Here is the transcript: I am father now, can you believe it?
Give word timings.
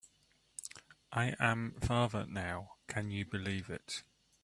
I 1.13 1.35
am 1.39 1.75
father 1.79 2.25
now, 2.25 2.77
can 2.87 3.11
you 3.11 3.23
believe 3.23 3.69
it? 3.69 4.01